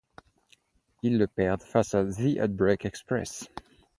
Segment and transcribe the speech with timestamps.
[1.03, 3.47] Ils le perdent face à the Heartbreak Express.